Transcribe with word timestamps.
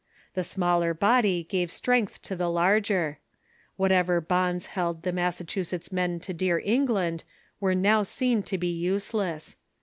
The 0.33 0.43
smaller 0.43 0.95
body 0.95 1.43
gave 1.43 1.69
strength 1.69 2.23
to 2.23 2.35
the 2.35 2.47
larger. 2.49 3.19
What 3.75 3.91
ever 3.91 4.19
bonds 4.19 4.65
held 4.73 5.03
the 5.03 5.11
Massachusetts 5.11 5.91
men 5.91 6.19
to 6.21 6.33
dear 6.33 6.57
England 6.65 7.23
were 7.59 7.75
now 7.75 8.01
seen 8.01 8.41
to 8.41 8.57
be 8.57 8.71
useless. 8.73 9.57